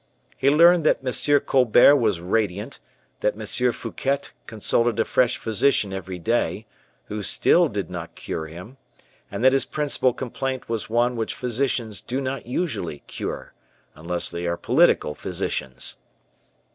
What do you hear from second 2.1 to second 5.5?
radiant; that M. Fouquet consulted a fresh